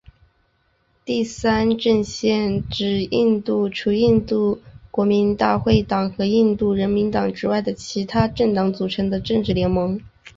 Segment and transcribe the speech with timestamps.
[1.05, 10.01] 第三阵线指印度除印度国民大会党和印度人民党之外的其它政党组成的政治联盟。